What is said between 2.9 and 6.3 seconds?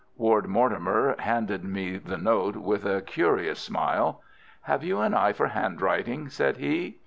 curious smile. "Have you an eye for handwriting?"